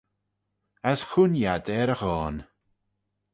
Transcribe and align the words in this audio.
As 0.89 0.99
chooinee 1.09 1.49
ad 1.53 1.67
er 1.79 1.89
e 1.93 1.95
ghoan. 1.99 2.37